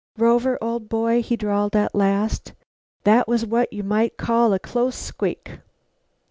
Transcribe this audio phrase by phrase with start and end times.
[0.17, 2.53] "Rover, old boy," he drawled at last,
[3.03, 5.59] "that was what you might call a close squeak."